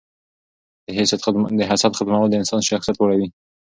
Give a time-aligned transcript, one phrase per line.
[1.57, 3.27] د حسد ختمول د انسان شخصیت لوړوي.